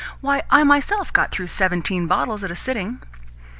Why, 0.19 0.41
I 0.49 0.63
myself 0.63 1.13
got 1.13 1.29
through 1.29 1.45
seventeen 1.45 2.07
bottles 2.07 2.43
at 2.43 2.49
a 2.49 2.55
sitting." 2.55 3.01